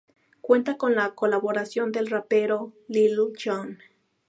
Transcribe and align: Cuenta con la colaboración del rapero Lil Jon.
Cuenta 0.41 0.77
con 0.77 0.95
la 0.95 1.13
colaboración 1.13 1.91
del 1.91 2.07
rapero 2.07 2.73
Lil 2.87 3.19
Jon. 3.37 3.77